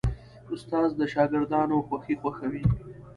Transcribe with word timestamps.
استاد 0.53 0.89
د 0.99 1.01
شاګردانو 1.13 1.85
خوښي 1.87 2.15
خوښوي. 2.21 2.63